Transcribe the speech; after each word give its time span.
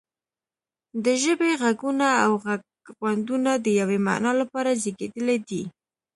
د 1.03 1.05
ژبې 1.23 1.51
غږونه 1.61 2.07
او 2.23 2.31
غږغونډونه 2.45 3.51
د 3.65 3.67
یوې 3.79 3.99
معنا 4.07 4.31
لپاره 4.41 4.77
زیږیدلي 4.81 5.37
دي 5.49 5.63